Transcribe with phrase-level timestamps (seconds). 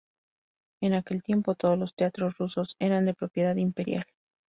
[0.81, 4.07] En aquel tiempo, todos los teatros rusos eran de propiedad imperial.